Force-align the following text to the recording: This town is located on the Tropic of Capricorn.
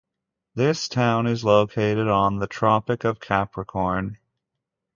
This 0.55 0.87
town 0.89 1.27
is 1.27 1.43
located 1.43 2.07
on 2.07 2.39
the 2.39 2.47
Tropic 2.47 3.03
of 3.03 3.19
Capricorn. 3.19 4.17